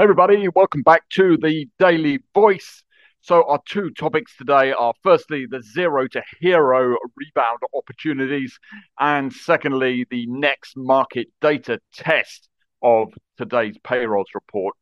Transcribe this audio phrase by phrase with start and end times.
[0.00, 2.84] Everybody, welcome back to the Daily Voice.
[3.20, 8.58] So, our two topics today are firstly, the zero to hero rebound opportunities,
[8.98, 12.48] and secondly, the next market data test
[12.82, 14.74] of today's payrolls report.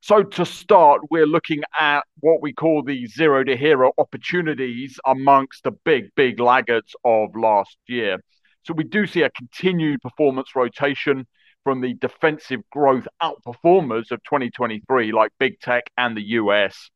[0.00, 5.62] So, to start, we're looking at what we call the zero to hero opportunities amongst
[5.62, 8.18] the big, big laggards of last year.
[8.64, 11.28] So, we do see a continued performance rotation
[11.64, 16.90] from the defensive growth outperformers of 2023, like big tech and the US,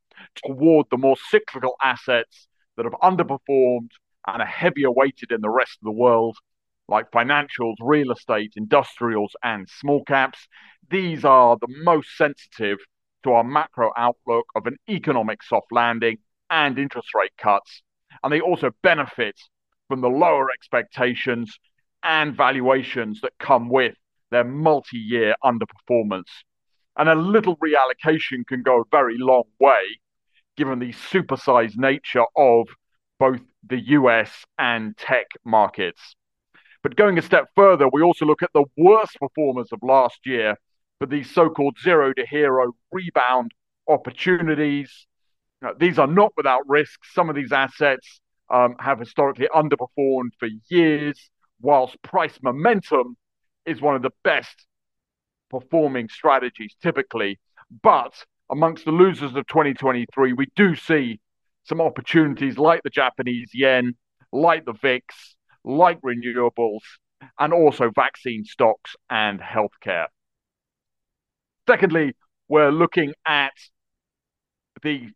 [0.46, 3.90] toward the more cyclical assets that have underperformed
[4.26, 6.36] and are heavier weighted in the rest of the world,
[6.88, 10.46] like financials, real estate, industrials, and small caps.
[10.90, 12.78] These are the most sensitive
[13.24, 16.18] to our macro outlook of an economic soft landing
[16.50, 17.82] and interest rate cuts.
[18.22, 19.38] And they also benefit
[19.88, 21.58] from the lower expectations
[22.02, 23.94] and valuations that come with
[24.36, 26.30] their multi year underperformance.
[26.98, 29.82] And a little reallocation can go a very long way,
[30.56, 32.68] given the supersized nature of
[33.18, 36.14] both the US and tech markets.
[36.82, 40.56] But going a step further, we also look at the worst performers of last year
[40.98, 43.52] for these so called zero to hero rebound
[43.88, 45.06] opportunities.
[45.62, 47.00] Now, these are not without risk.
[47.12, 48.20] Some of these assets
[48.50, 51.18] um, have historically underperformed for years,
[51.60, 53.16] whilst price momentum
[53.66, 54.66] is one of the best
[55.50, 57.38] performing strategies typically.
[57.82, 61.20] But amongst the losers of 2023, we do see
[61.64, 63.94] some opportunities like the Japanese yen,
[64.32, 65.04] like the VIX,
[65.64, 66.80] like renewables,
[67.38, 70.06] and also vaccine stocks and healthcare.
[71.68, 72.14] Secondly,
[72.48, 73.52] we're looking at
[74.82, 75.08] the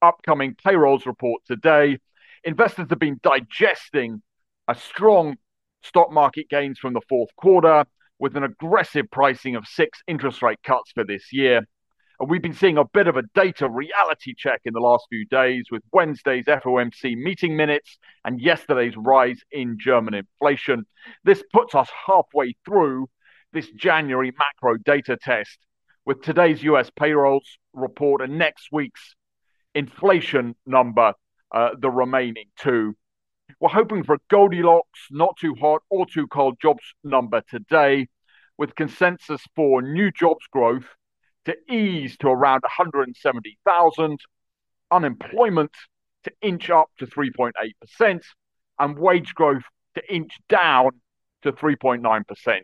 [0.00, 1.98] upcoming payrolls report today.
[2.44, 4.22] Investors have been digesting
[4.68, 5.36] a strong
[5.82, 7.84] stock market gains from the fourth quarter
[8.18, 11.66] with an aggressive pricing of six interest rate cuts for this year.
[12.20, 15.26] And we've been seeing a bit of a data reality check in the last few
[15.26, 20.84] days with Wednesday's FOMC meeting minutes and yesterday's rise in German inflation.
[21.24, 23.08] This puts us halfway through
[23.52, 25.58] this January macro data test
[26.04, 29.14] with today's US payrolls report and next week's
[29.74, 31.14] inflation number,
[31.52, 32.94] uh, the remaining two.
[33.62, 38.08] We're hoping for a Goldilocks, not too hot or too cold jobs number today,
[38.58, 40.86] with consensus for new jobs growth
[41.44, 44.18] to ease to around 170,000,
[44.90, 45.70] unemployment
[46.24, 48.20] to inch up to 3.8%,
[48.80, 49.62] and wage growth
[49.94, 50.90] to inch down
[51.42, 52.62] to 3.9%.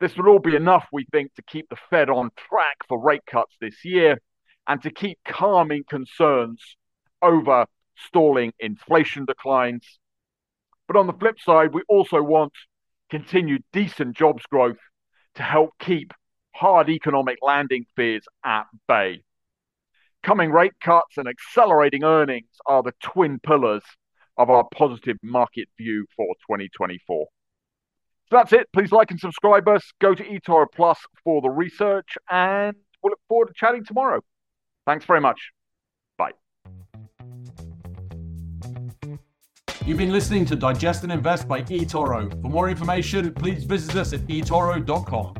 [0.00, 3.24] This will all be enough, we think, to keep the Fed on track for rate
[3.26, 4.20] cuts this year
[4.66, 6.76] and to keep calming concerns
[7.22, 7.64] over
[7.96, 9.98] stalling inflation declines
[10.90, 12.52] but on the flip side, we also want
[13.10, 14.80] continued decent jobs growth
[15.36, 16.12] to help keep
[16.52, 19.22] hard economic landing fears at bay.
[20.24, 23.84] Coming rate cuts and accelerating earnings are the twin pillars
[24.36, 27.28] of our positive market view for 2024.
[28.28, 28.66] So that's it.
[28.72, 29.92] Please like and subscribe us.
[30.00, 34.22] Go to eToro Plus for the research, and we'll look forward to chatting tomorrow.
[34.86, 35.52] Thanks very much.
[39.90, 42.30] You've been listening to Digest and Invest by eToro.
[42.40, 45.39] For more information, please visit us at eToro.com.